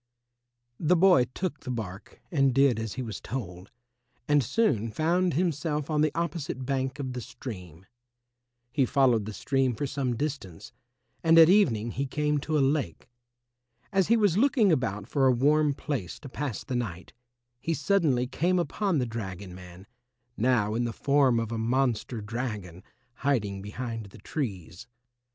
[0.79, 3.69] The boy took the bark and did as he was told,
[4.27, 7.85] and soon found himself on the opposite bank of the stream.
[8.71, 10.73] He followed the stream for some distance,
[11.23, 13.11] and at evening he came to a lake.
[13.93, 17.13] As he was looking about for a warm place to pass the night,
[17.59, 19.85] he suddenly came upon the dragon man,
[20.35, 22.81] now in the form of a monster dragon,
[23.17, 24.87] hiding behind the trees.